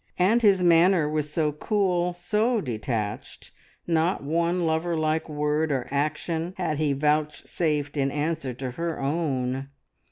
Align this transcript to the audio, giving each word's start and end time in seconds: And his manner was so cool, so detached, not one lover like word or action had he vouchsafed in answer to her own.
And 0.17 0.41
his 0.41 0.63
manner 0.63 1.07
was 1.07 1.31
so 1.31 1.51
cool, 1.51 2.11
so 2.13 2.59
detached, 2.59 3.51
not 3.85 4.23
one 4.23 4.65
lover 4.65 4.97
like 4.97 5.29
word 5.29 5.71
or 5.71 5.87
action 5.91 6.55
had 6.57 6.79
he 6.79 6.91
vouchsafed 6.91 7.95
in 7.95 8.09
answer 8.09 8.51
to 8.55 8.71
her 8.71 8.99
own. 8.99 9.69